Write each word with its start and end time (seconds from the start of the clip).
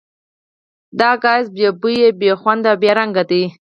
دا 0.99 1.11
ګاز 1.23 1.45
بې 1.55 1.67
بویه، 1.81 2.09
بې 2.19 2.31
خونده 2.41 2.69
او 2.73 2.77
بې 2.81 2.91
رنګه 2.99 3.23
دی. 3.29 3.43